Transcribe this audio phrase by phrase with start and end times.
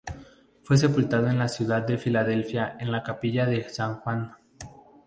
[0.63, 4.31] Fue sepultado en la ciudad de Filadelfia, en la capilla de San Juan.